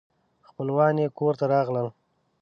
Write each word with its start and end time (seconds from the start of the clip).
خپلوان 0.47 0.95
یې 1.01 1.07
کور 1.17 1.33
ته 1.39 1.45
راغلل. 1.53 1.87